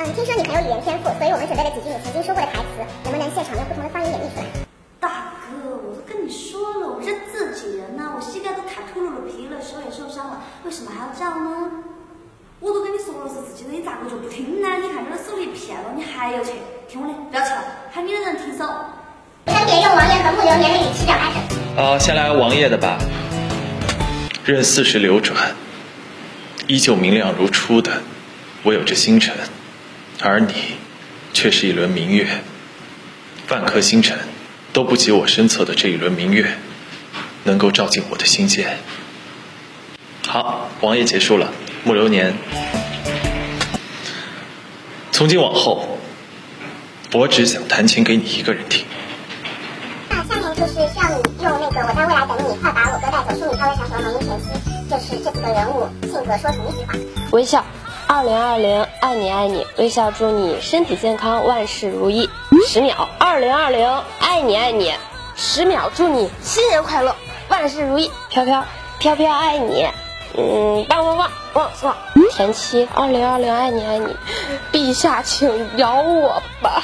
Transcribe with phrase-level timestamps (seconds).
[0.00, 4.46] 嗯，听说你很有语言天赋，所以我们准备了几句你曾经说过的台词，能不能现场用不同的方言演绎出来？
[5.02, 11.82] 大哥，我都跟你说了，我是自己人呐、我膝盖都卡秃噜噜皮了，手也受伤了，为什么还要这样呢？
[12.62, 14.78] 我都跟你说了是自己人，你咋个就不听呢？
[14.78, 16.54] 你看这手里骗了，你还要去？
[16.86, 18.62] 听我的，不要去了，喊你的人停手。
[19.50, 21.34] 分别用王爷和木流年的语气表达着。
[21.74, 23.02] 啊，先来王爷的吧。
[24.46, 25.58] 任四时流转，
[26.70, 27.98] 依旧明亮如初的，
[28.62, 29.34] 我有这星辰，
[30.20, 30.52] 而你，
[31.32, 32.26] 却是一轮明月。
[33.48, 34.18] 万颗星辰
[34.72, 36.58] 都不及我身侧的这一轮明月，
[37.44, 38.78] 能够照进我的心间。
[40.26, 41.52] 好，王爷结束了，
[41.84, 42.34] 木流年。
[45.12, 45.98] 从今往后，
[47.12, 48.84] 我只想弹琴给你一个人听。
[50.10, 54.46] 那下面就是需要你用那个我在未来等你，快把我哥带走，心里飘微闪手的魔音全息，
[54.90, 56.94] 就是这几个人物性格说成一句话。
[57.30, 57.64] 微笑，
[58.10, 62.28] 二零二零，爱你爱你，微笑祝你身体健康，万事如意。
[62.66, 63.86] 十秒，二零二零，
[64.18, 64.94] 爱你爱你，
[65.36, 67.14] 十秒祝你新年快乐，
[67.50, 68.10] 万事如意。
[68.30, 68.64] 飘飘，
[68.98, 69.86] 飘飘爱你，
[70.38, 71.96] 嗯，棒棒棒，旺旺。
[72.32, 74.16] 田七，二零二零，爱你爱你，
[74.72, 76.82] 陛下请饶我吧。